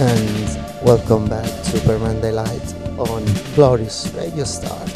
And 0.00 0.84
welcome 0.84 1.28
back 1.28 1.50
to 1.64 1.80
Permanent 1.80 2.22
Daylight 2.22 2.72
on 3.00 3.24
Glorious 3.56 4.06
Radio 4.14 4.44
Start. 4.44 4.88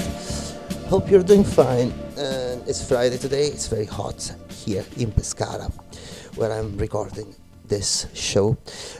Hope 0.87 1.10
you're 1.10 1.25
doing 1.25 1.43
fine. 1.43 1.90
And 2.16 2.62
it's 2.69 2.87
Friday 2.87 3.19
today. 3.19 3.46
It's 3.46 3.66
very 3.66 3.84
hot 3.84 4.32
here 4.49 4.84
in 4.99 5.10
Pescara, 5.10 5.72
where 6.37 6.52
I'm 6.52 6.78
recording 6.78 7.34
this 7.66 8.06
show. 8.14 8.56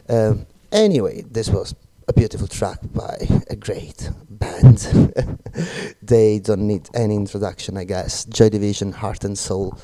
Um, 0.09 0.45
anyway, 0.73 1.23
this 1.31 1.49
was 1.49 1.73
a 2.09 2.13
beautiful 2.13 2.49
track 2.49 2.81
by 2.93 3.17
a 3.49 3.55
great 3.55 4.11
band. 4.29 4.79
they 6.03 6.41
don't 6.41 6.67
need 6.67 6.89
any 6.95 7.15
introduction, 7.15 7.77
I 7.77 7.85
guess. 7.85 8.25
Joy 8.25 8.49
Division, 8.49 8.91
Heart 8.91 9.23
and 9.23 9.39
Soul, 9.39 9.79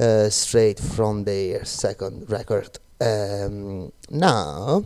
uh, 0.00 0.30
straight 0.30 0.80
from 0.80 1.24
their 1.24 1.66
second 1.66 2.30
record. 2.30 2.78
Um, 3.02 3.92
now 4.10 4.82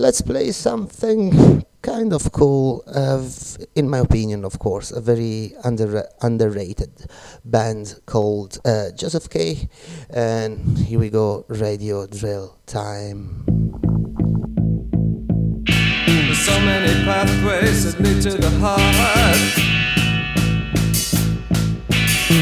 let's 0.00 0.22
play 0.22 0.50
something 0.50 1.62
kind 1.82 2.14
of 2.14 2.32
cool, 2.32 2.82
uh, 2.86 3.22
in 3.74 3.88
my 3.90 3.98
opinion, 3.98 4.46
of 4.46 4.58
course, 4.58 4.90
a 4.90 5.00
very 5.00 5.52
under 5.62 6.08
underrated 6.22 6.90
band 7.44 8.00
called 8.06 8.58
uh, 8.64 8.90
Joseph 8.96 9.28
K. 9.28 9.68
And 10.08 10.78
here 10.78 10.98
we 10.98 11.10
go, 11.10 11.44
Radio 11.48 12.06
Drill 12.06 12.56
Time. 12.64 13.44
There's 16.06 16.38
so 16.38 16.58
many 16.60 17.04
pathways 17.04 17.84
that 17.84 18.00
lead 18.00 18.22
to 18.22 18.30
the 18.30 18.50
heart. 18.58 19.36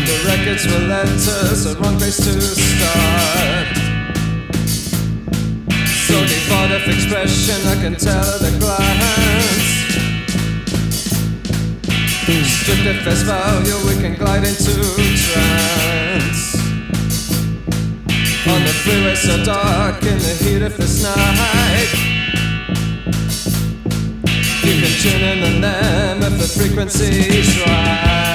The 0.06 0.16
records 0.30 0.64
were 0.66 0.86
letters, 0.86 1.66
a 1.66 1.74
wrong 1.80 1.96
place 1.96 2.18
to 2.18 2.40
start. 2.40 3.77
So 6.28 6.34
devoid 6.34 6.72
of 6.72 6.86
expression, 6.88 7.66
I 7.68 7.74
can 7.80 7.94
tell 7.94 8.20
at 8.20 8.42
a 8.42 8.58
glance. 8.58 9.66
Stripped 12.44 12.86
at 12.86 13.02
face 13.02 13.22
value, 13.22 13.78
we 13.86 13.94
can 14.02 14.14
glide 14.14 14.44
into 14.44 14.74
trance. 15.24 16.54
On 18.46 18.62
the 18.62 18.74
freeway 18.84 19.14
so 19.14 19.42
dark 19.42 20.02
in 20.02 20.18
the 20.18 20.34
heat 20.44 20.62
of 20.62 20.76
this 20.76 21.02
night. 21.02 21.88
You 24.64 24.82
can 24.82 24.92
tune 25.00 25.22
in 25.22 25.42
on 25.44 25.60
them 25.62 26.22
if 26.24 26.38
the 26.40 26.48
frequency's 26.58 27.58
right. 27.62 28.28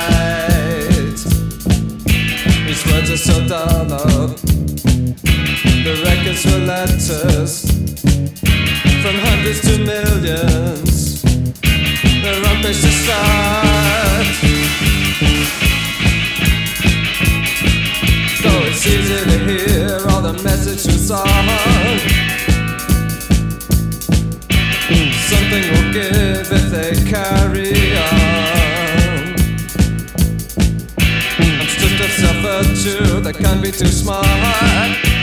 These 2.66 2.86
words 2.92 3.12
are 3.12 3.18
so 3.18 3.48
dull. 3.48 4.93
Records 6.34 6.46
were 6.46 6.66
letters 6.66 7.62
from 9.04 9.16
hundreds 9.22 9.62
to 9.62 9.78
millions. 9.78 11.22
The 11.22 12.58
place 12.62 12.82
to 12.82 12.92
start. 12.92 14.26
Though 18.42 18.66
it's 18.66 18.88
easy 18.88 19.14
to 19.30 19.38
hear 19.46 20.00
all 20.10 20.22
the 20.22 20.34
messages 20.44 21.12
on. 21.12 22.00
Something 25.30 25.64
will 25.72 25.94
give 25.94 26.52
if 26.52 26.72
they 26.72 27.12
carry 27.12 27.96
on. 27.98 29.36
I'm 31.38 31.68
stripped 31.68 32.02
of 32.02 32.12
self 32.12 32.38
virtue 32.38 33.22
that 33.22 33.36
can't 33.38 33.62
be 33.62 33.72
too 33.72 33.86
smart. 33.86 35.23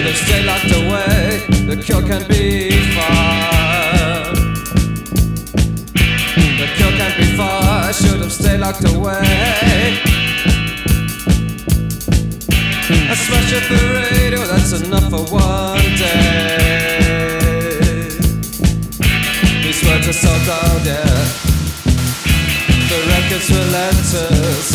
Should 0.00 0.08
have 0.08 0.16
stayed 0.16 0.46
locked 0.46 0.72
away, 0.72 1.44
the 1.66 1.76
cure 1.76 2.00
can 2.00 2.26
be 2.26 2.70
far. 2.94 4.32
The 6.56 6.66
cure 6.74 6.92
can't 6.96 7.16
be 7.18 7.24
far, 7.36 7.92
should 7.92 8.20
have 8.22 8.32
stayed 8.32 8.60
locked 8.60 8.82
away. 8.88 10.00
I 13.10 13.14
smash 13.14 13.52
up 13.52 13.68
the 13.68 13.76
radio, 13.92 14.40
that's 14.46 14.72
enough 14.80 15.10
for 15.10 15.24
one 15.34 15.94
day. 16.00 16.48
These 19.62 19.84
words 19.84 20.08
are 20.08 20.14
so 20.14 20.32
dull, 20.48 20.80
yeah. 20.80 21.04
The 22.88 22.98
records 23.12 23.50
were 23.50 23.68
letters 23.76 24.66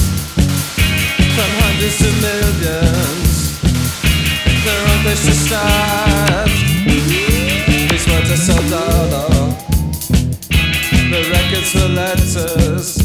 from 1.34 1.50
hundreds 1.58 1.98
to 1.98 2.10
millions. 2.22 3.25
Start. 4.66 6.50
These 6.88 8.08
words 8.08 8.50
are 8.50 8.70
dull. 8.70 9.10
Oh. 9.14 9.54
The 11.12 11.22
records 11.32 11.76
were 11.76 11.90
letters 11.94 12.98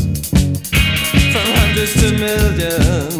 from 1.33 1.47
hundreds 1.59 1.93
to 2.01 2.09
millions. 2.19 3.20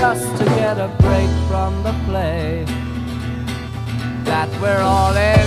Just 0.00 0.36
to 0.38 0.44
get 0.56 0.78
a 0.78 0.88
break 0.98 1.30
from 1.46 1.82
the 1.82 1.92
play 2.06 2.64
that 4.24 4.48
we're 4.60 4.80
all 4.80 5.14
involved 5.14 5.39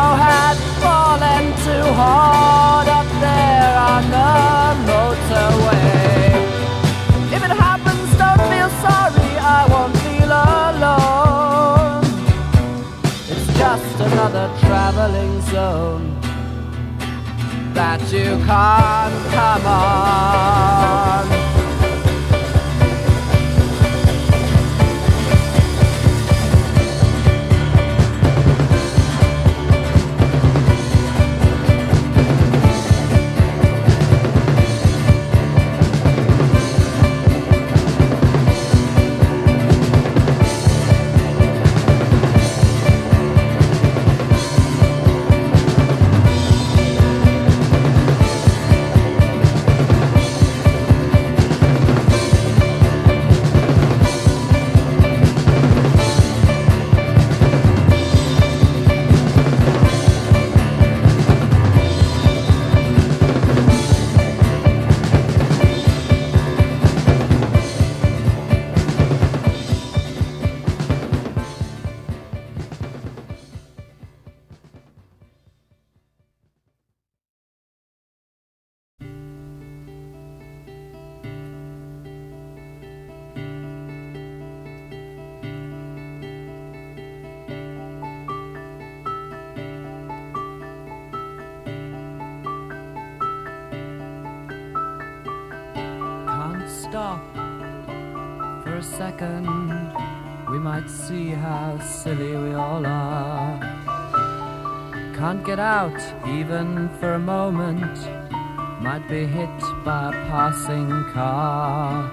snow 0.00 0.14
had 0.14 0.56
falling 0.82 1.48
too 1.66 1.86
hard 2.00 2.88
up 2.88 3.08
there 3.26 3.74
on 3.92 4.02
the 4.16 4.32
motorway. 4.90 6.32
If 7.36 7.40
it 7.48 7.54
happens, 7.68 8.08
don't 8.22 8.44
feel 8.52 8.70
sorry, 8.86 9.32
I 9.58 9.60
won't 9.72 9.96
feel 10.04 10.32
alone. 10.52 12.04
It's 13.32 13.48
just 13.62 13.96
another 14.08 14.46
traveling 14.60 15.34
zone 15.52 16.06
that 17.74 18.00
you 18.12 18.30
can't 18.48 19.18
come 19.36 19.66
on. 19.66 21.39
Silly 102.10 102.36
we 102.36 102.54
all 102.54 102.84
are. 102.84 103.60
Can't 105.16 105.44
get 105.44 105.60
out 105.60 106.00
even 106.38 106.88
for 106.98 107.12
a 107.14 107.18
moment. 107.18 107.96
Might 108.86 109.06
be 109.08 109.26
hit 109.26 109.58
by 109.84 110.08
a 110.08 110.12
passing 110.30 110.90
car. 111.12 112.10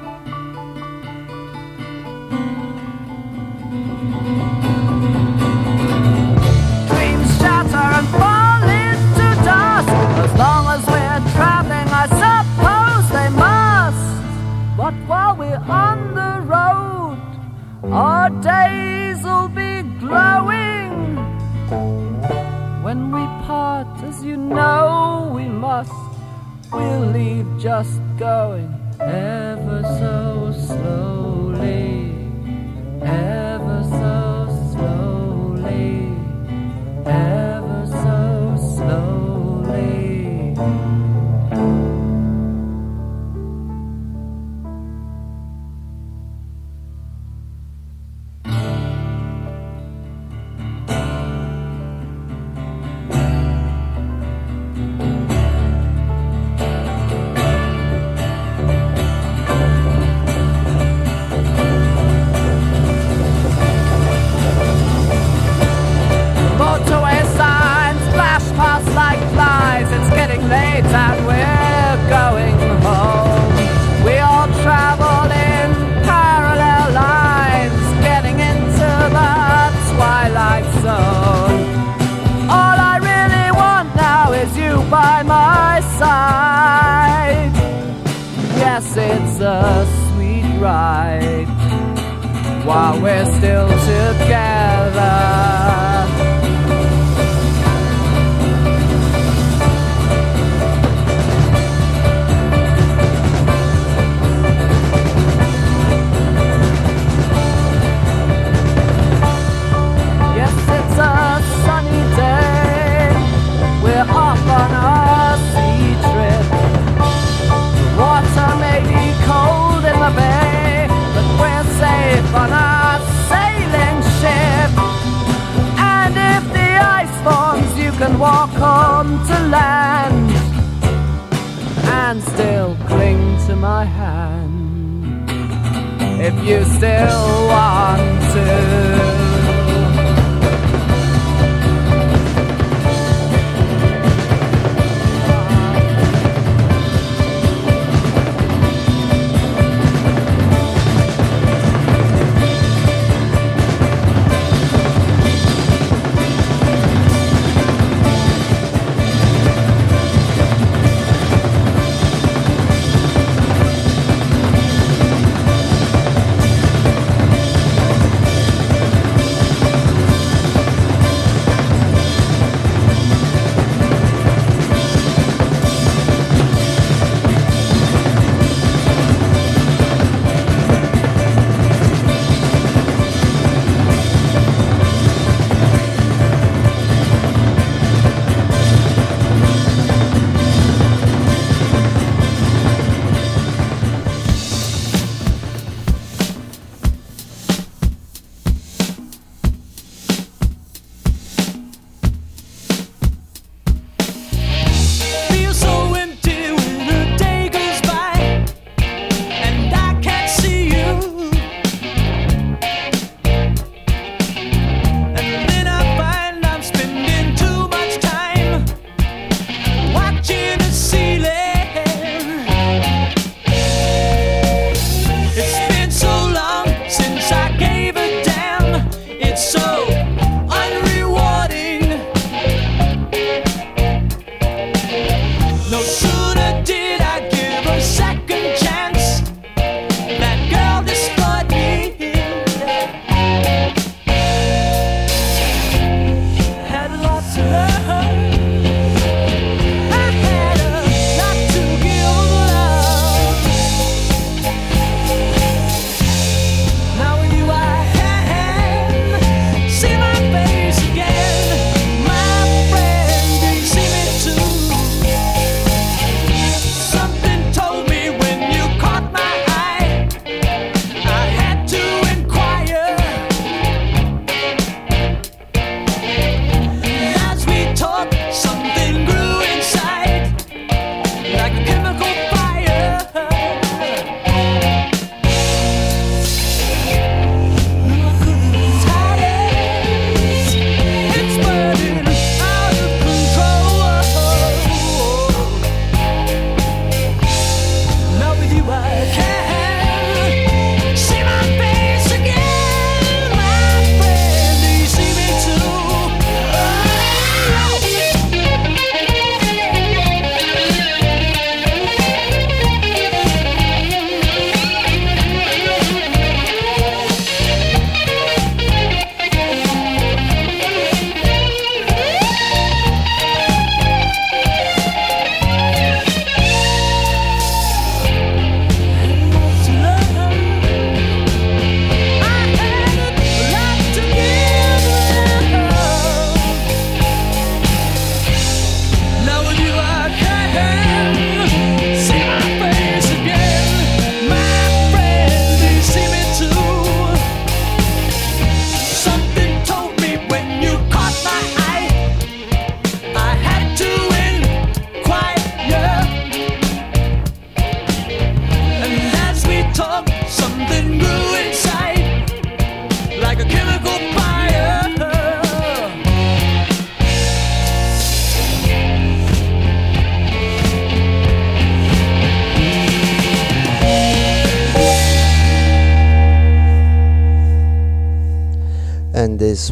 Dreams 6.90 7.30
shatter 7.40 7.88
and 7.98 8.08
fall 8.20 8.64
into 8.86 9.28
dust. 9.50 9.90
As 10.26 10.34
long 10.44 10.64
as 10.76 10.84
we're 10.94 11.22
traveling, 11.36 11.90
I 12.02 12.06
suppose 12.24 13.06
they 13.18 13.30
must. 13.46 14.08
But 14.82 14.96
while 15.10 15.36
we're 15.42 15.66
on 15.86 15.98
the 16.20 16.34
road, 16.54 17.18
our 17.92 18.30
days 18.30 18.87
you 24.28 24.36
know 24.36 25.32
we 25.34 25.46
must, 25.46 25.94
we'll 26.74 27.12
leave 27.12 27.48
just 27.58 28.02
going 28.18 28.70
ever 29.00 29.82
so 30.00 30.54
slowly, 30.68 31.07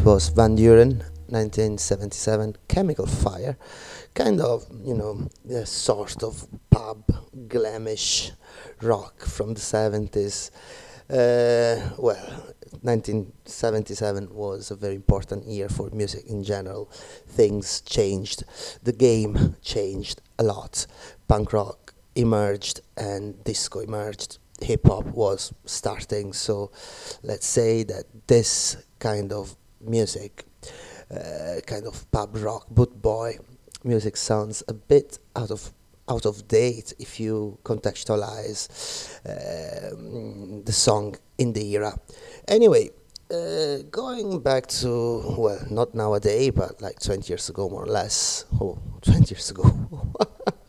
was 0.05 0.29
Van 0.29 0.55
Buren, 0.55 0.99
1977, 1.29 2.57
Chemical 2.67 3.07
Fire. 3.07 3.57
Kind 4.13 4.39
of, 4.39 4.63
you 4.83 4.93
know, 4.93 5.27
a 5.49 5.65
sort 5.65 6.21
of 6.21 6.45
pub, 6.69 7.07
glamish 7.47 8.29
rock 8.83 9.19
from 9.21 9.55
the 9.55 9.59
70s. 9.59 10.51
Uh, 11.09 11.89
well, 11.97 12.23
1977 12.83 14.31
was 14.31 14.69
a 14.69 14.75
very 14.75 14.93
important 14.93 15.47
year 15.47 15.69
for 15.69 15.89
music 15.89 16.27
in 16.27 16.43
general. 16.43 16.85
Things 17.27 17.81
changed, 17.81 18.43
the 18.83 18.93
game 18.93 19.55
changed 19.63 20.21
a 20.37 20.43
lot. 20.43 20.85
Punk 21.27 21.51
rock 21.51 21.95
emerged 22.13 22.81
and 22.95 23.43
disco 23.43 23.79
emerged. 23.79 24.37
Hip 24.61 24.85
hop 24.85 25.05
was 25.07 25.51
starting, 25.65 26.31
so 26.31 26.69
let's 27.23 27.47
say 27.47 27.81
that 27.83 28.03
this 28.27 28.77
kind 28.99 29.33
of 29.33 29.57
music, 29.87 30.45
uh, 31.11 31.61
kind 31.65 31.85
of 31.85 32.09
pub 32.11 32.35
rock, 32.35 32.67
boot 32.69 33.01
boy 33.01 33.37
music 33.85 34.17
sounds 34.17 34.63
a 34.67 34.73
bit 34.73 35.19
out 35.35 35.51
of 35.51 35.71
out 36.09 36.25
of 36.25 36.47
date 36.47 36.93
if 36.99 37.19
you 37.19 37.57
contextualize 37.63 38.59
um, 39.25 40.63
the 40.63 40.71
song 40.71 41.15
in 41.37 41.53
the 41.53 41.65
era. 41.73 41.97
Anyway, 42.47 42.89
uh, 43.31 43.77
going 43.89 44.39
back 44.39 44.67
to, 44.67 45.23
well, 45.35 45.59
not 45.71 45.95
nowadays, 45.95 46.51
but 46.55 46.79
like 46.79 46.99
20 46.99 47.27
years 47.27 47.49
ago, 47.49 47.67
more 47.69 47.85
or 47.85 47.87
less. 47.87 48.45
Oh, 48.61 48.77
20 49.01 49.33
years 49.33 49.49
ago. 49.49 49.63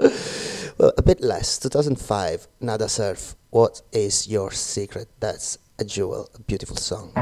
well, 0.79 0.93
a 0.97 1.03
bit 1.03 1.21
less. 1.21 1.59
2005, 1.59 2.49
Nada 2.61 2.89
Surf. 2.89 3.37
What 3.51 3.83
is 3.93 4.27
your 4.27 4.51
secret? 4.53 5.09
That's 5.21 5.59
a 5.79 5.85
jewel, 5.85 6.31
a 6.35 6.41
beautiful 6.41 6.77
song. 6.77 7.13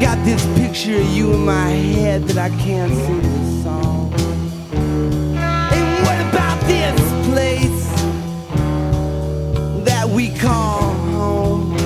Got 0.00 0.24
this 0.24 0.46
picture 0.58 0.96
of 0.96 1.08
you 1.10 1.34
in 1.34 1.44
my 1.44 1.68
head 1.68 2.22
that 2.24 2.38
I 2.38 2.48
can't 2.56 2.90
sing 2.90 3.20
the 3.20 3.62
song. 3.62 4.12
And 4.74 6.06
what 6.06 6.18
about 6.30 6.58
this 6.66 7.00
place 7.28 7.84
that 9.84 10.08
we 10.08 10.30
call 10.38 10.94
home? 11.12 11.76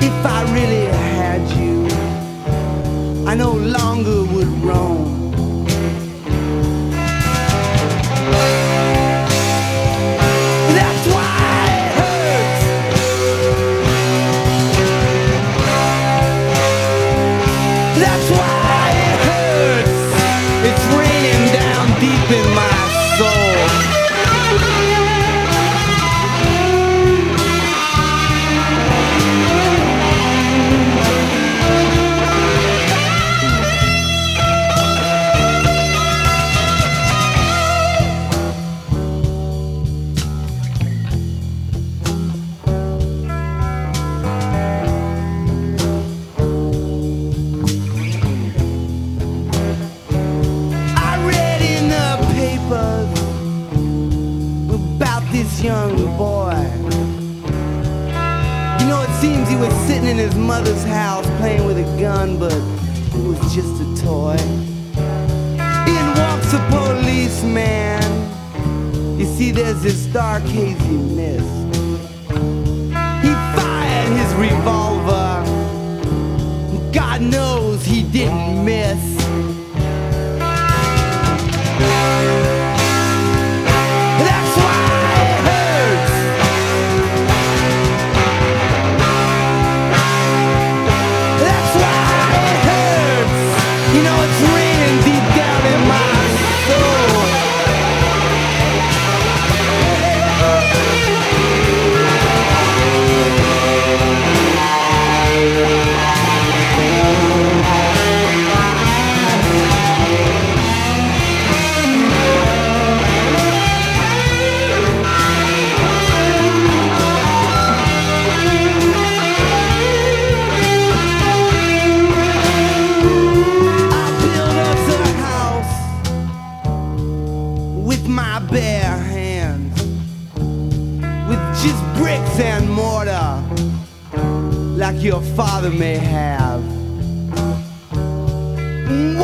If 0.00 0.26
I 0.26 0.42
really 0.54 0.86
had 0.86 1.42
you, 1.58 1.86
I 3.28 3.34
no 3.34 3.52
longer 3.52 4.24
would 4.32 4.48
roam. 4.64 5.21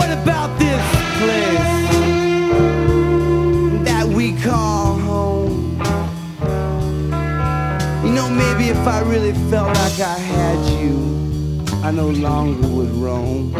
About 0.09 0.59
this 0.59 0.85
place 1.21 1.59
that 3.85 4.07
we 4.09 4.35
call 4.41 4.95
home? 4.99 5.79
You 8.05 8.13
know, 8.13 8.31
maybe 8.31 8.71
if 8.71 8.87
I 8.87 9.01
really 9.01 9.35
felt 9.51 9.69
like 9.69 10.01
I 10.01 10.19
had 10.19 10.81
you, 10.81 11.63
I 11.83 11.91
no 11.91 12.09
longer 12.09 12.69
would 12.69 12.91
roam. 12.91 13.53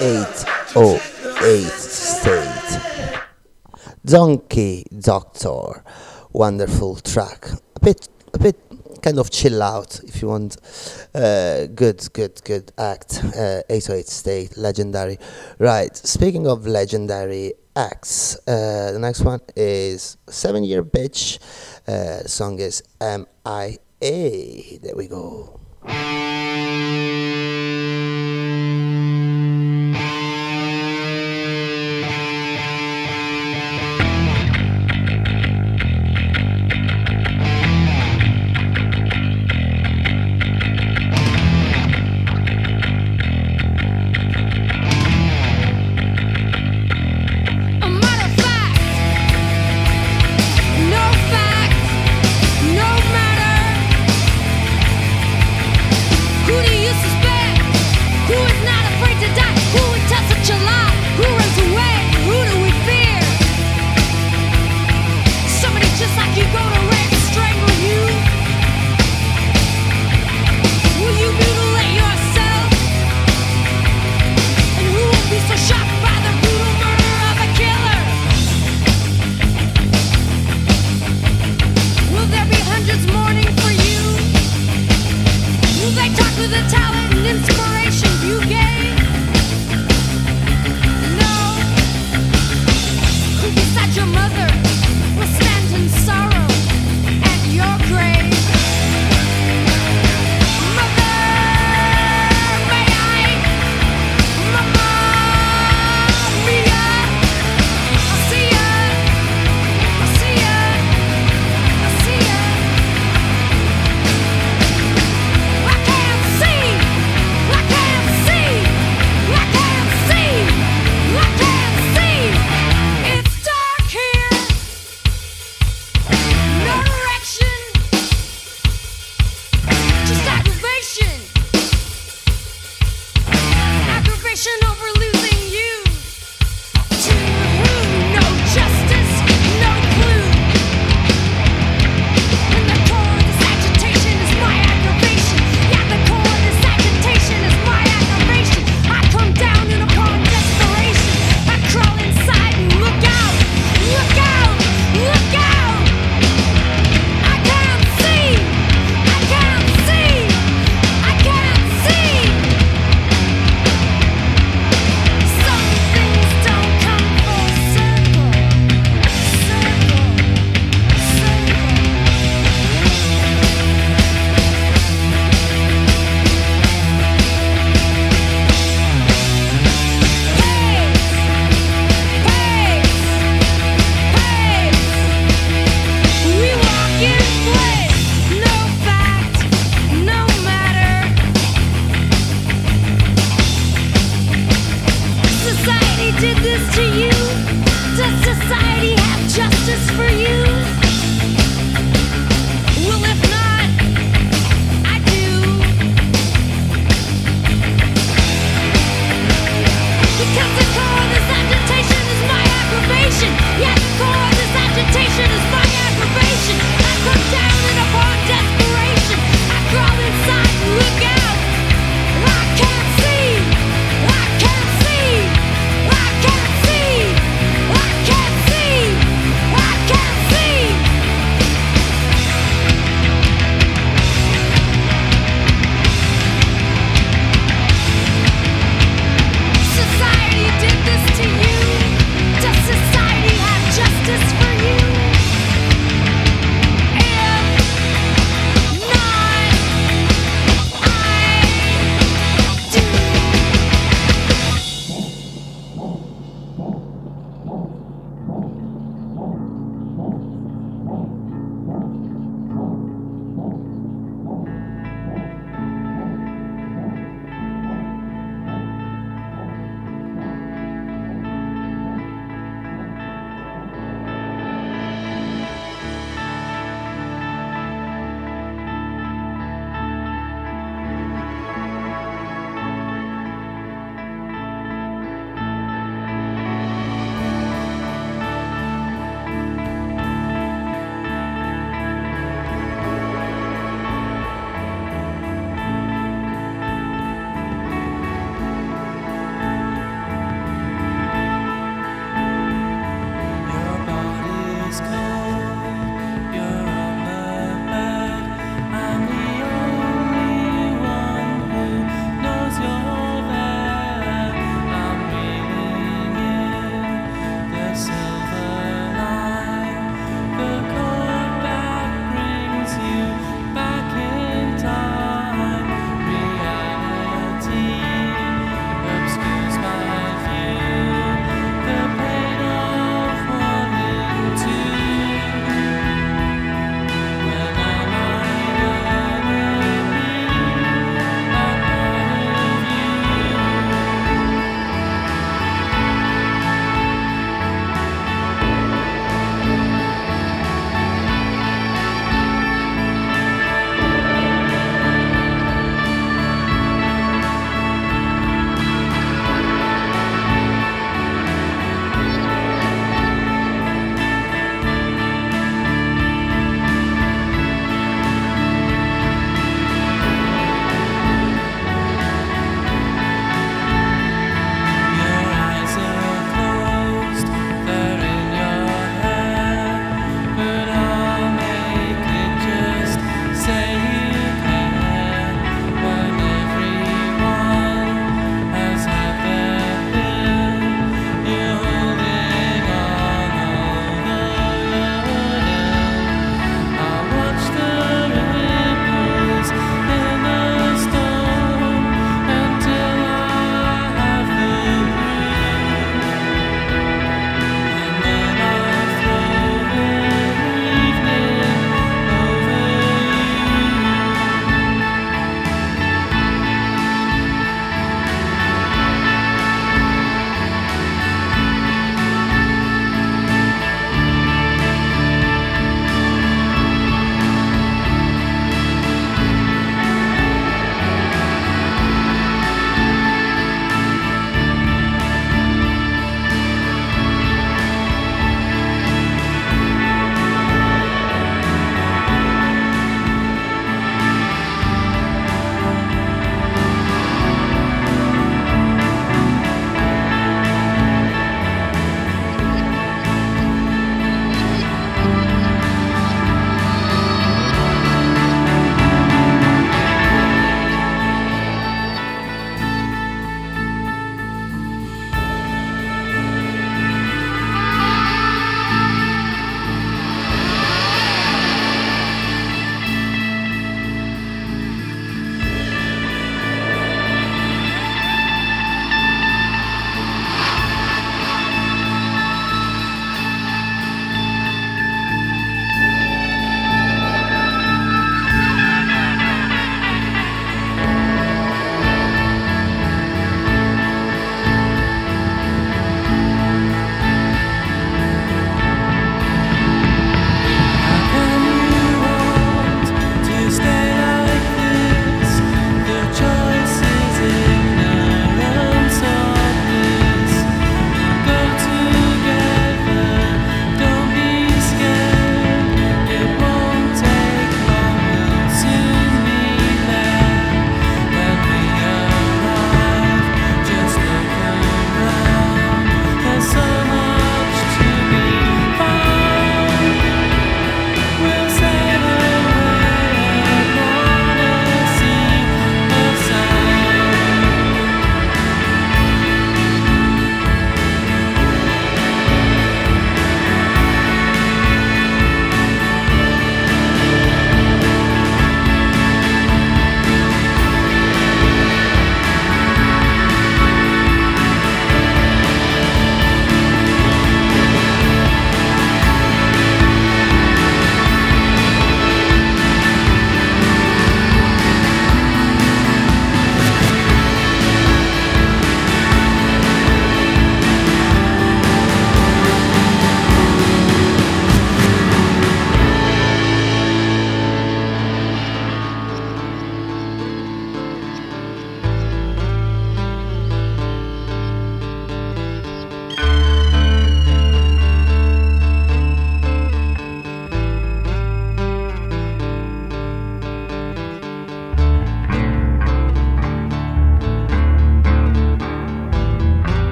808 0.00 1.64
State. 1.66 3.20
Donkey 4.04 4.84
Doctor, 5.00 5.82
wonderful 6.32 6.96
track. 6.96 7.48
A 7.74 7.80
bit, 7.80 8.08
a 8.32 8.38
bit 8.38 8.56
kind 9.02 9.18
of 9.18 9.30
chill 9.30 9.60
out 9.60 9.98
if 10.04 10.22
you 10.22 10.28
want. 10.28 10.56
Uh, 11.12 11.66
good, 11.66 12.06
good, 12.12 12.40
good 12.44 12.70
act. 12.78 13.24
Uh, 13.24 13.62
808 13.68 14.06
State, 14.06 14.56
legendary. 14.56 15.18
Right, 15.58 15.96
speaking 15.96 16.46
of 16.46 16.64
legendary 16.66 17.54
acts, 17.74 18.36
uh, 18.46 18.92
the 18.92 19.00
next 19.00 19.22
one 19.22 19.40
is 19.56 20.16
Seven 20.28 20.62
Year 20.62 20.84
Bitch. 20.84 21.40
Uh, 21.88 22.22
song 22.24 22.60
is 22.60 22.84
MIA. 23.00 23.78
There 24.80 24.94
we 24.94 25.08
go. 25.08 25.58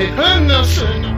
Alejandro 0.00 0.64
Zona. 0.64 1.09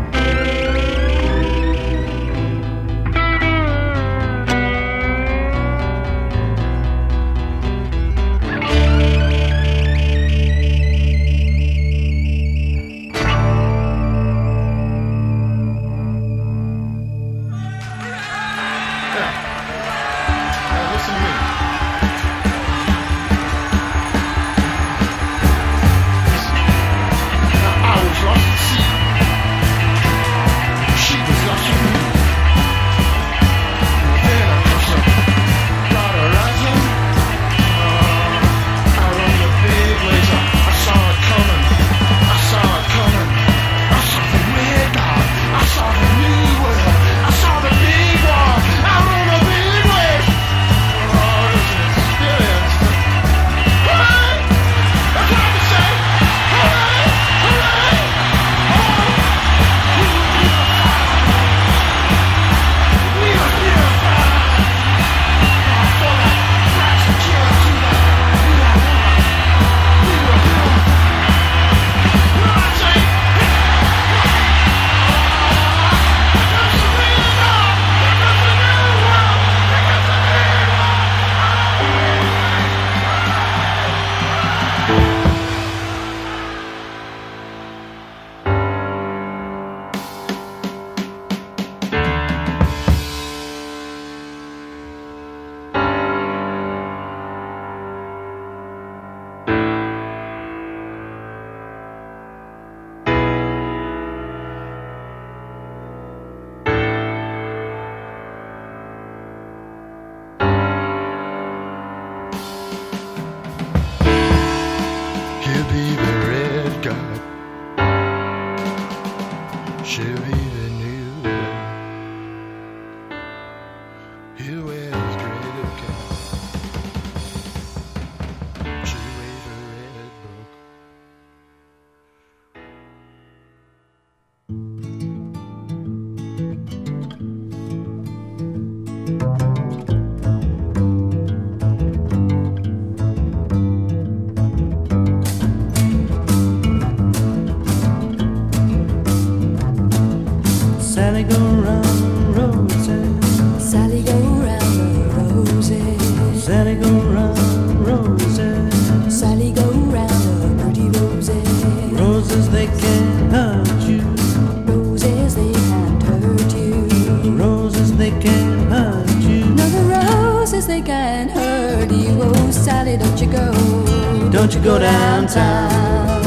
downtown. 175.35 176.23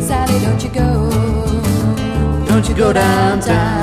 Sally, 0.00 0.40
don't 0.40 0.62
you 0.62 0.70
go. 0.70 1.10
Don't 2.46 2.68
you 2.68 2.74
go 2.74 2.92
downtown. 2.92 3.81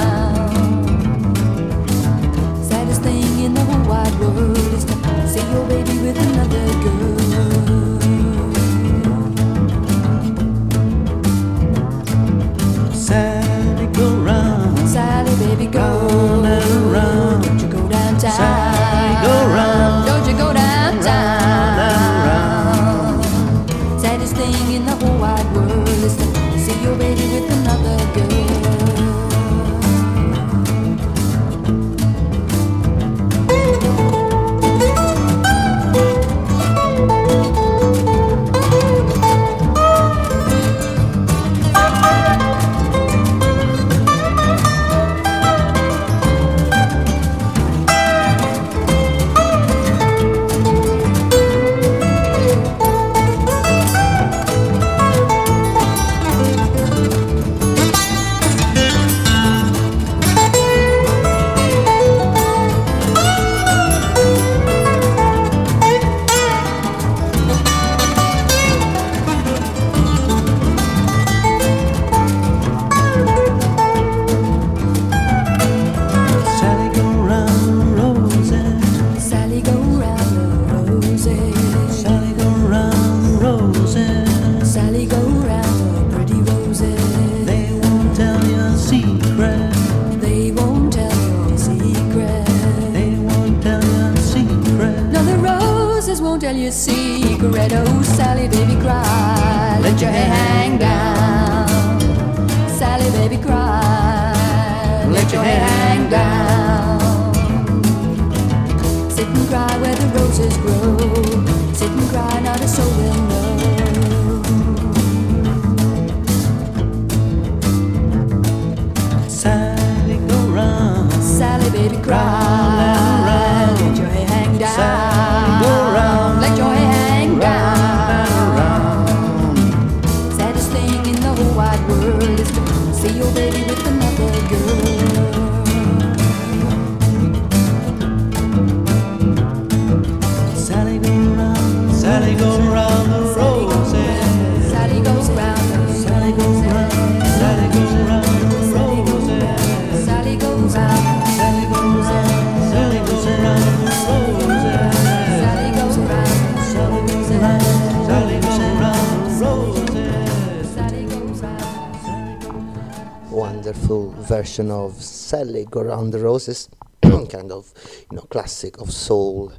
Version 164.40 164.72
of 164.72 164.94
Sally 164.94 165.66
Go 165.66 165.82
Round 165.82 166.14
the 166.14 166.20
Roses, 166.20 166.70
kind 167.02 167.52
of, 167.52 167.74
you 168.10 168.16
know, 168.16 168.22
classic 168.22 168.80
of 168.80 168.90
soul, 168.90 169.52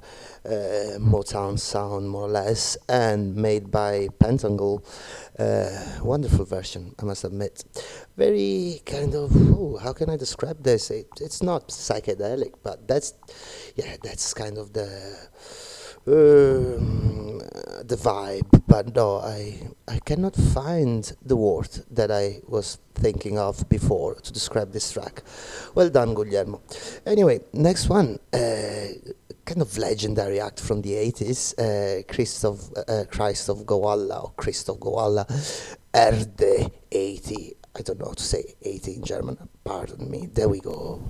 uh, 0.47 0.97
Motown 1.13 1.59
sound 1.59 2.09
more 2.09 2.23
or 2.23 2.29
less, 2.29 2.79
and 2.89 3.37
made 3.37 3.71
by 3.71 4.09
Pentangle. 4.19 4.83
Uh, 5.39 6.03
wonderful 6.03 6.47
version, 6.47 6.95
I 6.99 7.05
must 7.05 7.25
admit. 7.25 7.63
Very 8.17 8.81
kind 8.87 9.15
of, 9.15 9.37
ooh, 9.37 9.77
how 9.77 9.93
can 9.93 10.09
I 10.09 10.17
describe 10.17 10.63
this? 10.63 10.91
It, 10.91 11.09
it's 11.21 11.43
not 11.43 11.69
psychedelic, 11.69 12.55
but 12.63 12.89
that's, 12.89 13.13
yeah, 13.77 13.97
that's 14.03 14.33
kind 14.33 14.57
of 14.57 14.73
the 14.73 14.89
um, 16.07 17.39
the 17.85 17.97
vibe, 17.97 18.63
but 18.67 18.95
no, 18.95 19.19
I 19.19 19.69
I 19.89 19.99
cannot 20.05 20.37
find 20.37 21.13
the 21.25 21.37
word 21.37 21.71
that 21.91 22.11
I 22.11 22.41
was 22.47 22.79
thinking 22.95 23.39
of 23.39 23.69
before 23.69 24.15
to 24.15 24.33
describe 24.33 24.73
this 24.73 24.93
track. 24.93 25.23
Well 25.75 25.91
done, 25.91 26.15
Guglielmo. 26.15 26.63
Anyway, 27.07 27.41
next 27.53 27.89
one, 27.89 28.19
uh, 28.33 28.89
kind 29.45 29.63
of 29.63 29.77
legendary 29.79 30.41
act 30.41 30.61
from 30.61 30.83
the 30.83 30.93
80s, 30.93 31.55
uh, 31.59 32.03
Christoph, 32.13 32.71
uh, 32.77 33.05
Christoph 33.11 33.65
Goalla 33.65 34.25
or 34.25 34.33
Christoph 34.37 34.79
Goalla, 34.79 35.27
Erde 35.93 36.71
80. 36.93 37.57
I 37.77 37.83
don't 37.83 37.99
know 37.99 38.07
how 38.07 38.13
to 38.13 38.23
say 38.23 38.55
80 38.63 38.95
in 38.97 39.03
German. 39.05 39.49
Pardon 39.65 40.11
me. 40.11 40.29
There 40.33 40.49
we 40.49 40.61
go. 40.61 41.03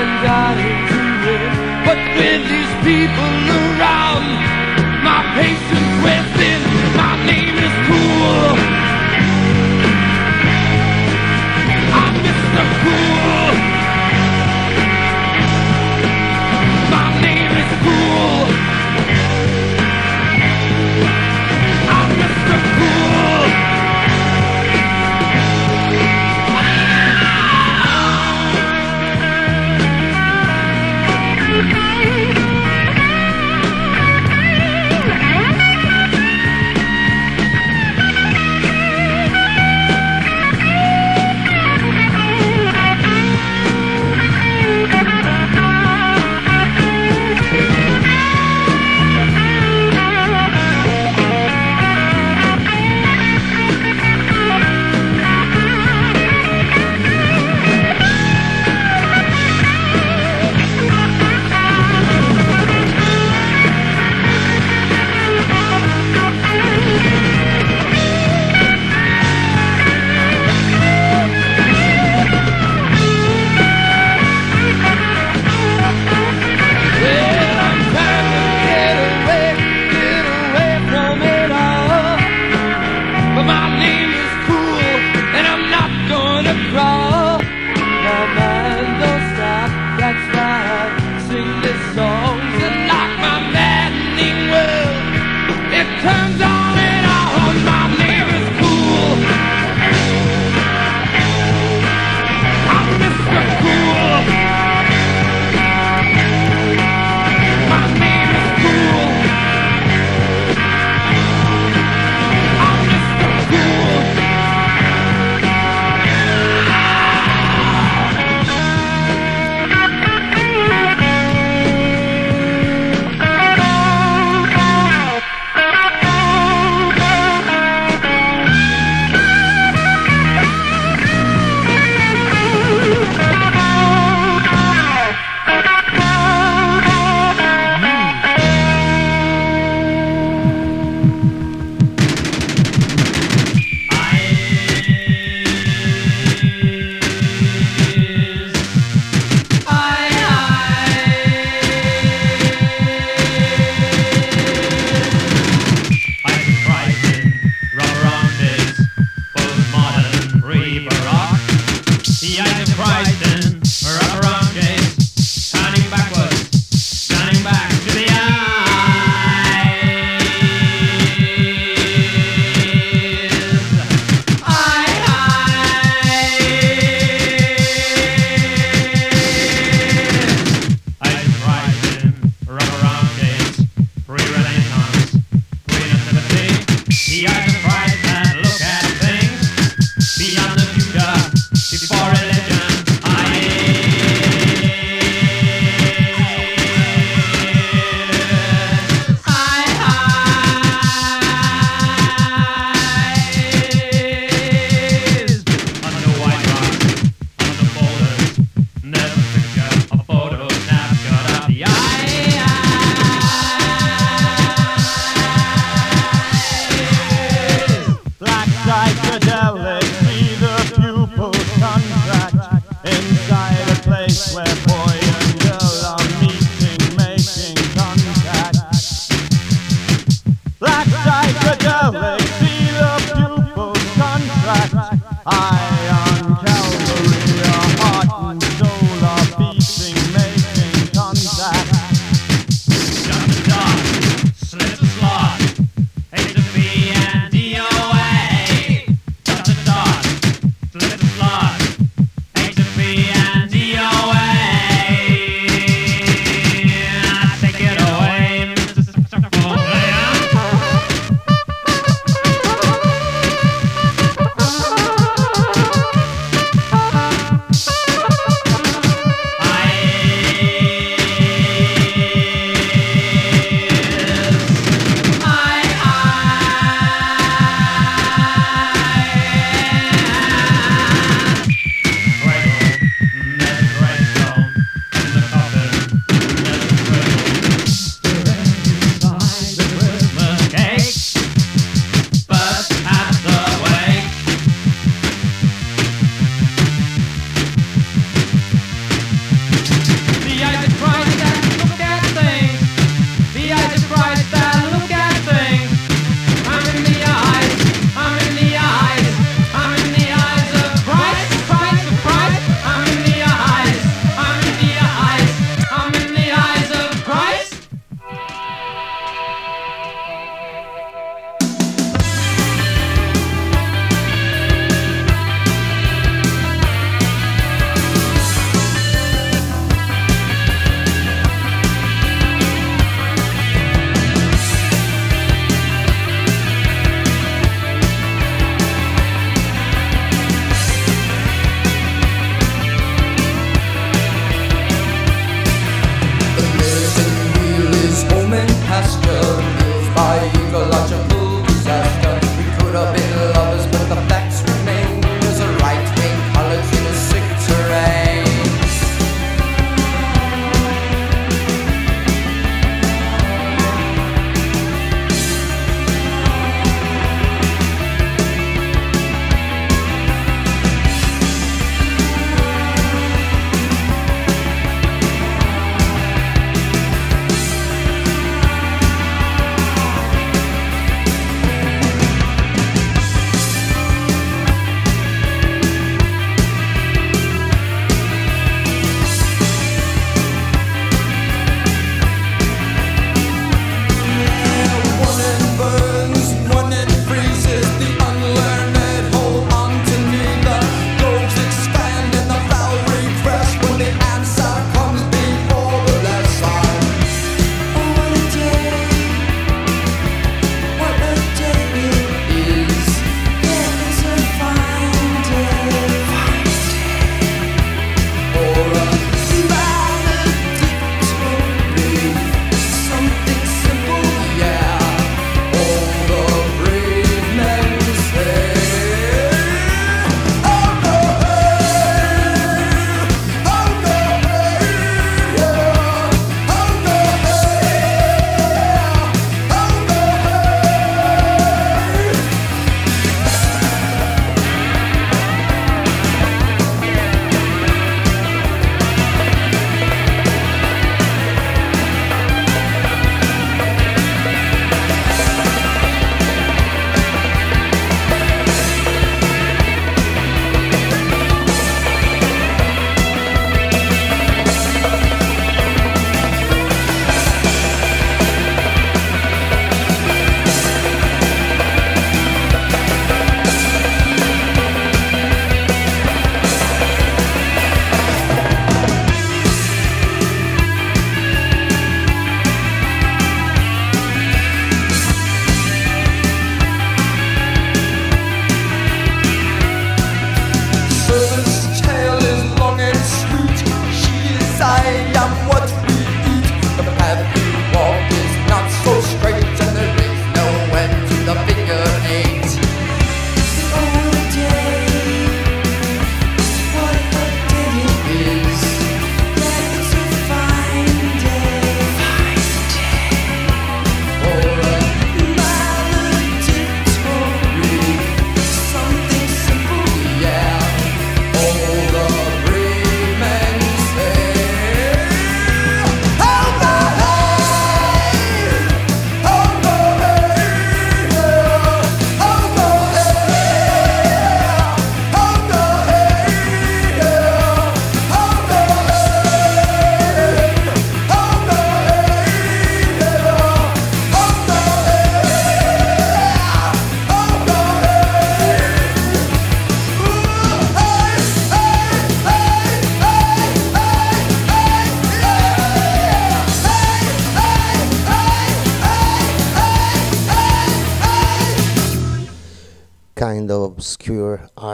and 0.00 0.26
I 0.26 0.54
improve 0.70 1.24
it. 1.36 1.50
But 1.86 1.98
with 2.16 2.42
these 2.52 2.74
people 2.86 3.34
around, 3.62 4.26
my 5.02 5.20
patience 5.34 5.92
wears 6.02 6.28
thin. 6.38 6.62
My 6.94 7.14
name 7.26 7.57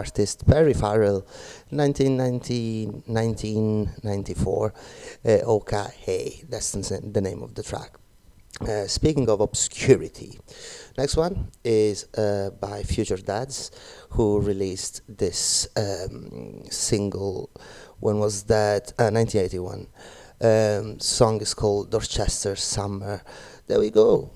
artist 0.05 0.47
Perry 0.47 0.75
Farrell, 0.75 1.27
1990-1994, 1.73 4.73
uh, 5.25 5.31
Oka 5.47 5.91
Hey. 5.97 6.45
That's 6.51 6.73
the 6.73 7.21
name 7.23 7.43
of 7.43 7.55
the 7.55 7.63
track. 7.63 7.93
Uh, 8.61 8.87
speaking 8.87 9.31
of 9.31 9.41
obscurity, 9.41 10.39
next 10.99 11.17
one 11.17 11.49
is 11.65 12.05
uh, 12.19 12.51
by 12.61 12.83
Future 12.83 13.17
Dads, 13.17 13.71
who 14.11 14.41
released 14.41 15.01
this 15.09 15.67
um, 15.75 16.65
single. 16.71 17.49
When 18.01 18.19
was 18.19 18.43
that? 18.45 18.93
Uh, 18.99 19.11
1981. 19.11 19.87
Um, 20.41 20.99
song 21.01 21.41
is 21.41 21.55
called 21.55 21.91
Dorchester 21.91 22.57
Summer. 22.57 23.23
There 23.67 23.81
we 23.81 23.91
go. 23.91 24.31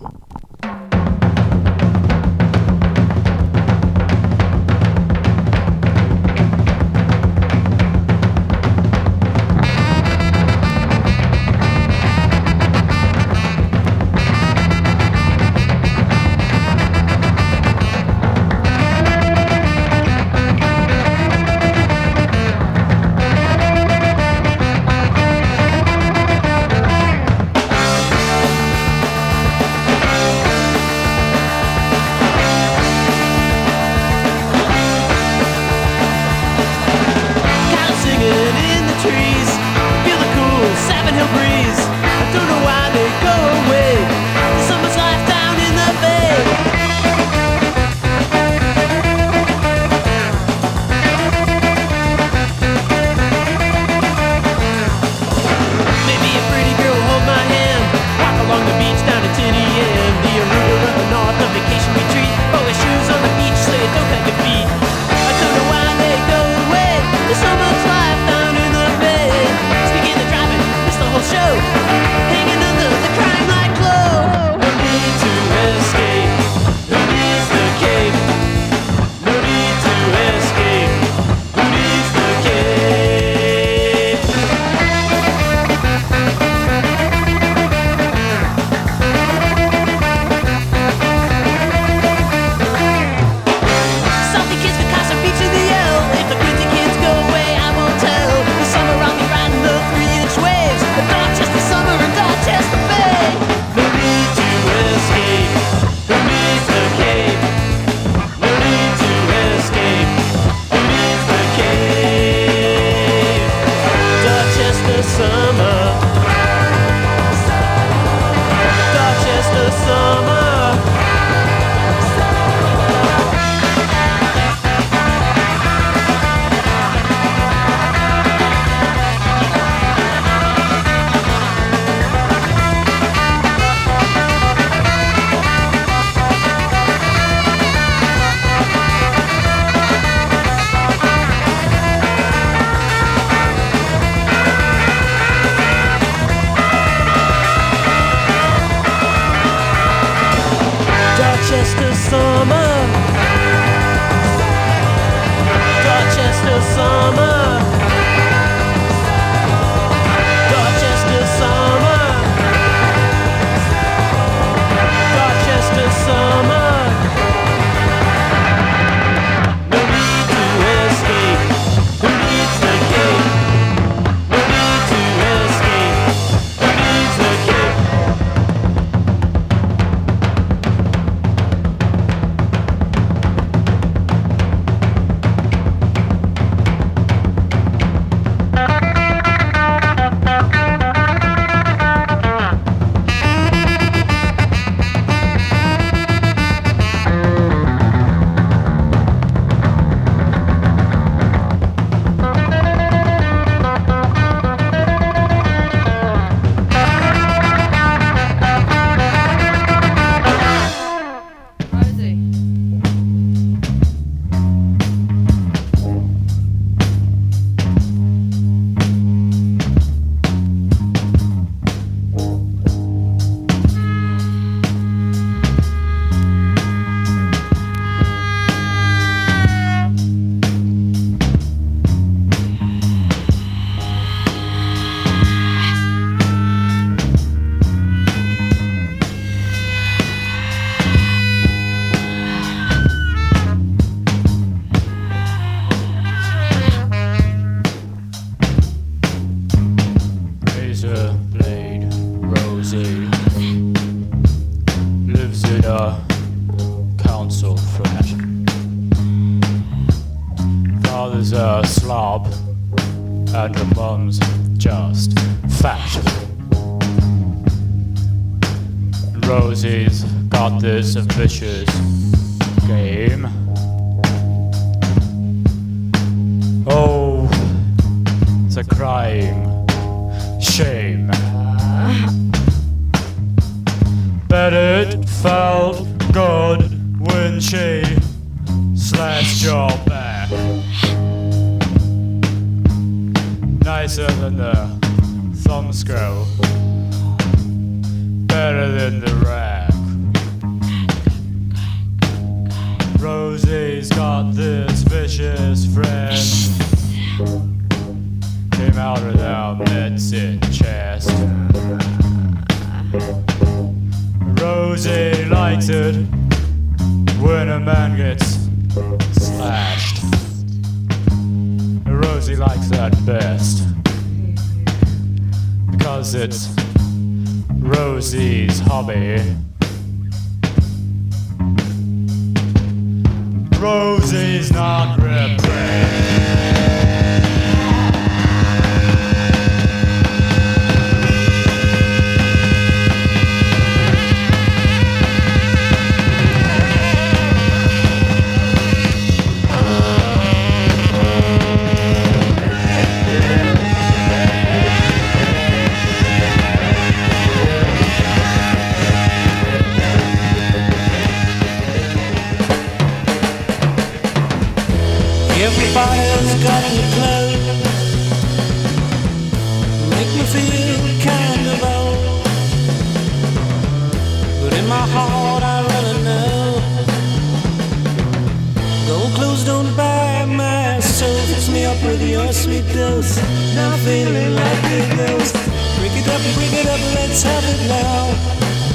Clothes 379.14 379.44
don't 379.44 379.74
buy 379.76 380.24
my 380.24 380.80
soul. 380.80 381.18
Fix 381.26 381.48
me 381.48 381.64
up 381.64 381.80
with 381.84 382.02
your 382.02 382.32
sweet 382.32 382.66
dose. 382.72 383.16
Now 383.54 383.70
I'm 383.72 383.78
feeling 383.80 384.34
like 384.34 384.64
a 384.78 384.96
ghost. 384.96 385.34
Break 385.78 385.94
it 386.00 386.08
up, 386.08 386.22
break 386.36 386.52
it 386.52 386.66
up, 386.66 386.80
let's 386.96 387.22
have 387.22 387.44
it 387.52 387.60
now. 387.68 388.10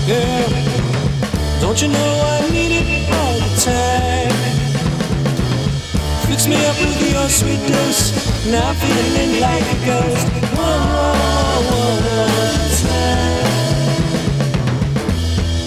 Girl, 0.07 0.49
don't 1.61 1.81
you 1.81 1.89
know 1.89 2.11
I 2.35 2.49
need 2.51 2.71
it 2.81 2.87
all 3.11 3.35
the 3.43 3.51
time? 3.61 4.35
Fix 6.27 6.47
me 6.47 6.57
up 6.65 6.77
with 6.79 7.01
your 7.11 7.29
sweet 7.29 7.61
dose. 7.67 8.11
Now 8.47 8.69
I'm 8.69 8.75
feeling 8.75 9.39
like 9.39 9.65
a 9.75 9.79
ghost. 9.85 10.27
One 10.55 10.83
more, 10.93 11.95
one 12.21 12.63
time. 12.81 13.53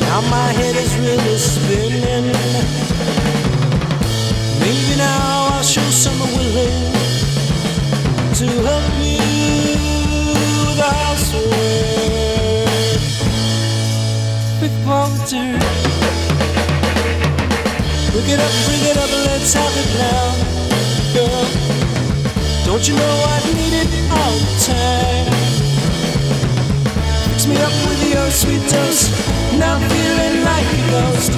Now 0.00 0.20
my 0.30 0.48
head 0.58 0.76
is 0.76 0.92
really 0.98 1.38
spinning. 1.38 2.85
Now 4.96 5.48
I'll 5.52 5.62
show 5.62 5.88
some 5.90 6.18
willing 6.18 6.92
to 8.38 8.46
help 8.66 8.94
you 9.00 9.26
with 10.64 10.76
the 10.76 10.90
housework. 11.00 11.84
Poverty. 14.84 15.42
Bring 18.12 18.28
it 18.30 18.38
up, 18.38 18.52
bring 18.66 18.82
it 18.86 18.96
up, 18.96 19.10
let's 19.26 19.52
have 19.54 19.76
it 19.82 19.90
now, 19.98 20.24
girl. 21.12 21.46
Don't 22.64 22.84
you 22.86 22.94
know 22.94 23.16
I 23.26 23.38
need 23.52 23.74
it 23.82 23.90
all 24.12 24.38
the 24.38 24.52
time? 24.62 25.26
Fix 27.30 27.46
me 27.48 27.56
up 27.56 27.74
with 27.88 28.00
your 28.12 28.30
sweet. 28.30 28.62
Now 29.58 29.74
I'm 29.74 29.82
feeling 29.90 30.44
like 30.44 30.66
a 30.66 30.80
ghost. 30.90 31.32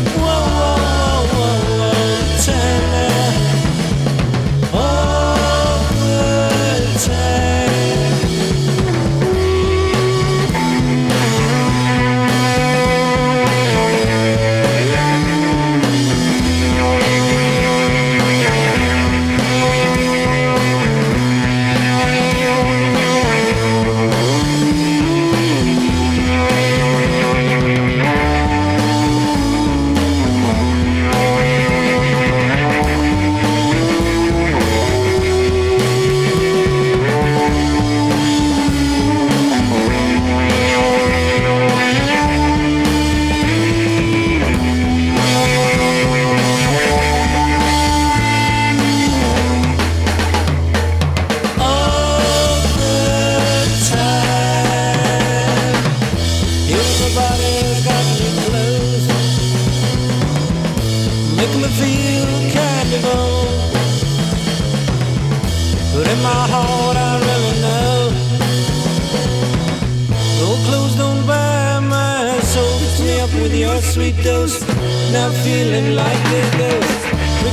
Like 75.78 76.18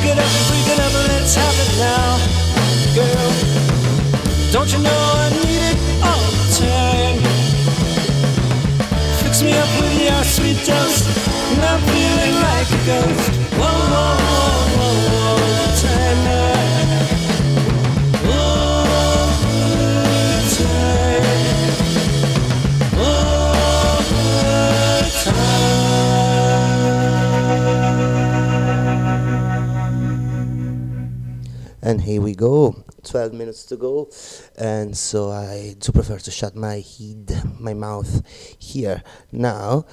it 0.03 0.17
up, 0.17 0.29
it 0.67 0.79
up, 0.79 0.93
let's 1.09 1.35
have 1.35 1.57
it 1.61 1.71
now, 1.77 2.17
girl. 2.95 3.31
Don't 4.51 4.71
you 4.73 4.79
know 4.79 4.89
I 4.89 5.29
need 5.29 5.61
it 5.61 5.77
all 6.01 6.31
the 6.33 6.47
time? 6.57 7.21
Fix 9.21 9.43
me 9.43 9.53
up 9.53 9.69
with 9.79 10.01
your 10.01 10.23
sweet 10.23 10.57
dose. 10.65 11.05
And 11.53 11.61
I'm 11.65 11.79
feeling 11.81 12.35
like 12.41 12.67
a 12.71 12.85
ghost. 12.87 13.34
And 31.85 32.01
here 32.01 32.19
we 32.19 32.33
go. 32.33 32.83
12 33.03 33.33
minutes 33.33 33.63
to 33.65 33.77
go. 33.77 34.09
And 34.57 34.97
so 34.97 35.29
I 35.29 35.75
do 35.77 35.91
prefer 35.91 36.17
to 36.17 36.31
shut 36.31 36.55
my 36.55 36.81
head, 36.81 37.43
my 37.59 37.75
mouth 37.75 38.23
here 38.57 39.03
now 39.31 39.85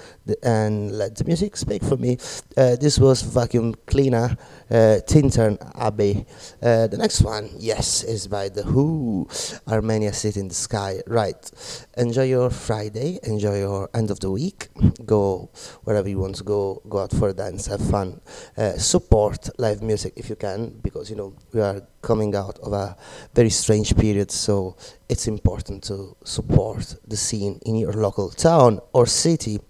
and 0.43 0.91
let 0.97 1.17
the 1.17 1.25
music 1.25 1.55
speak 1.55 1.85
for 1.85 1.99
me. 1.99 2.17
Uh, 2.57 2.77
this 2.77 2.99
was 2.99 3.21
Vacuum 3.21 3.75
Cleaner, 3.87 4.39
uh, 4.71 5.01
Tintern 5.07 5.59
Abbey. 5.79 6.27
Uh, 6.63 6.87
the 6.87 6.97
next 6.97 7.23
one, 7.23 7.51
yes, 7.59 8.03
is 8.05 8.27
by 8.27 8.49
The 8.49 8.63
Who, 8.63 9.29
Armenia 9.69 10.13
City 10.13 10.41
in 10.41 10.49
the 10.49 10.55
Sky. 10.55 11.03
Right. 11.07 11.51
Enjoy 11.97 12.25
your 12.25 12.51
Friday, 12.51 13.19
enjoy 13.23 13.59
your 13.59 13.91
end 13.95 14.11
of 14.11 14.21
the 14.21 14.31
week. 14.31 14.69
Go 15.05 15.51
wherever 15.85 16.09
you 16.09 16.19
want 16.19 16.37
to 16.37 16.45
go, 16.45 16.83
go 16.89 16.99
out 16.99 17.13
for 17.13 17.29
a 17.29 17.33
dance, 17.33 17.67
have 17.67 17.81
fun. 17.91 18.21
Uh, 18.57 18.73
support 18.73 19.49
live 19.59 19.83
music 19.83 20.13
if 20.17 20.29
you 20.31 20.37
can, 20.37 20.79
because 20.83 21.11
you 21.11 21.17
know 21.17 21.35
we 21.53 21.61
are 21.61 21.83
coming 22.01 22.35
out 22.35 22.59
of 22.61 22.73
a 22.73 22.97
very 23.35 23.51
strange 23.51 23.97
period, 23.97 24.31
so 24.31 24.77
it's 25.13 25.29
important 25.29 25.85
to 25.85 26.17
support 26.25 26.97
the 27.07 27.19
scene 27.19 27.61
in 27.67 27.77
your 27.77 27.93
local 27.93 28.31
town 28.31 28.81
or 28.95 29.05
city. 29.05 29.61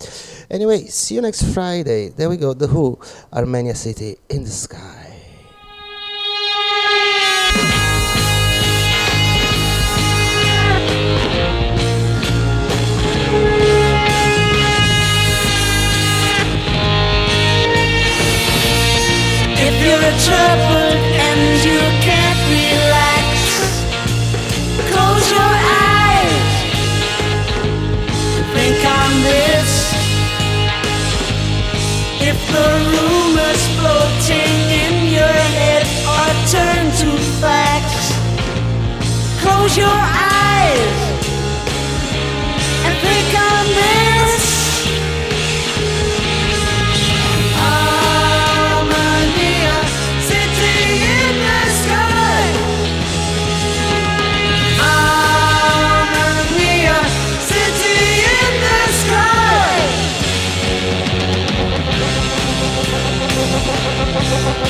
Anyway, 0.48 0.86
see 0.86 1.16
you 1.16 1.20
next 1.20 1.42
Friday. 1.52 2.10
There 2.10 2.30
we 2.30 2.36
go, 2.36 2.54
The 2.54 2.68
Who, 2.68 2.96
Armenia 3.32 3.74
City 3.74 4.18
in 4.28 4.44
the 4.44 4.50
Sky. 4.50 5.08
If 19.64 19.74
you're 19.84 20.12
troubled 20.24 20.76
and 20.76 20.81
Think 28.62 28.86
on 28.86 29.12
this. 29.24 29.92
If 32.30 32.38
the 32.54 32.68
rumors 32.94 33.62
floating 33.74 34.54
in 34.82 35.12
your 35.12 35.36
head 35.56 35.82
are 36.06 36.34
turned 36.46 36.92
to 37.02 37.10
facts, 37.40 38.12
close 39.42 39.76
your 39.76 39.88
eyes 39.88 41.01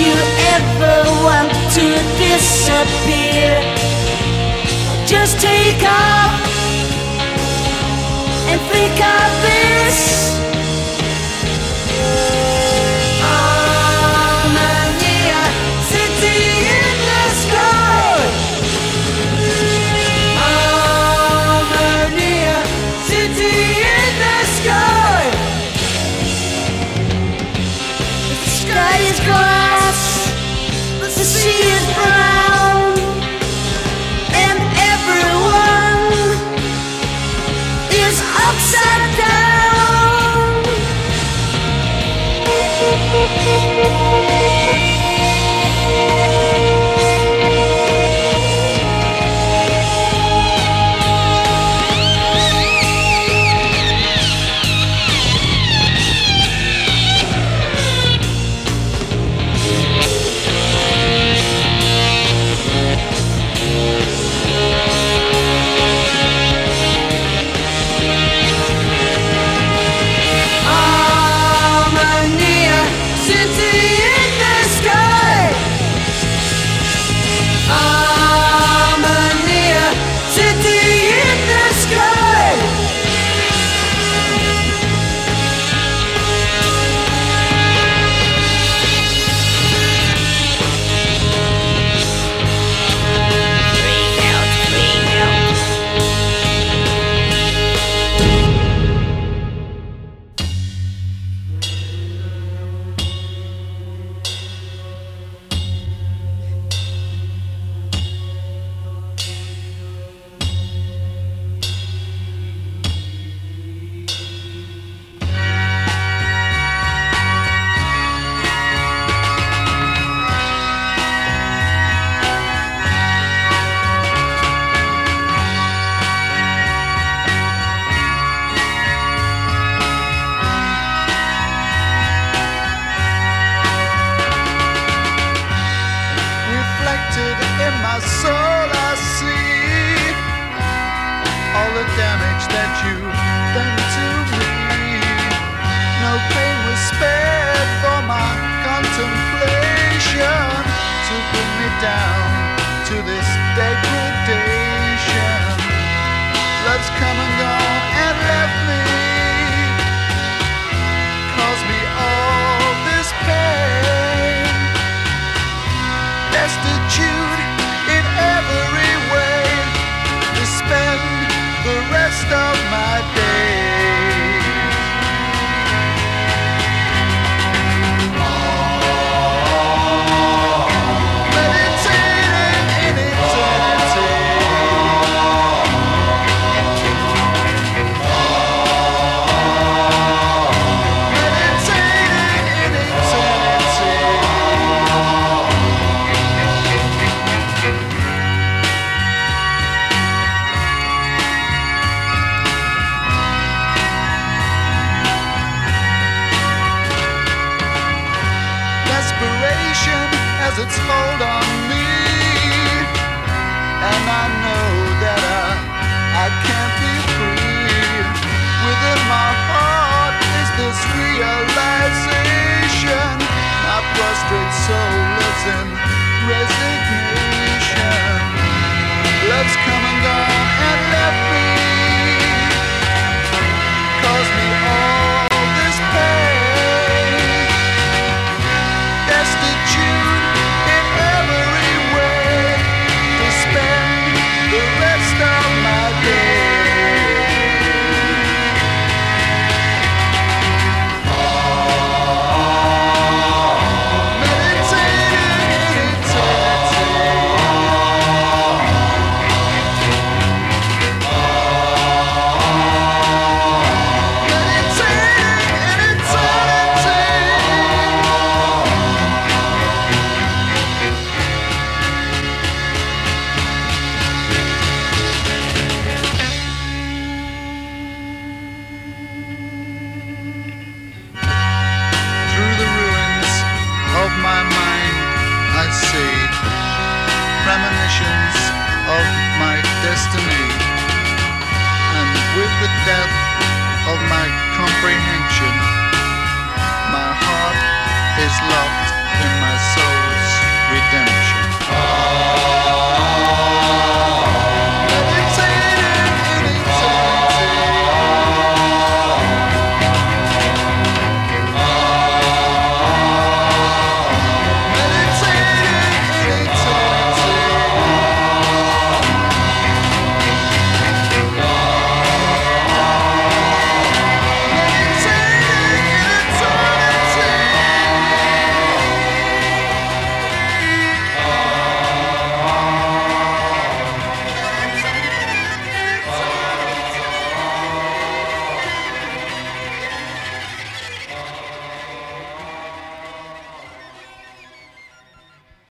you 0.00 0.14
ever 0.56 0.96
want 1.22 1.52
to 1.76 1.86
disappear, 2.16 3.52
just 5.06 5.38
take 5.40 5.82
off 5.84 6.40
and 8.48 8.60
think 8.72 8.96
of 8.98 9.28
this. 9.42 10.49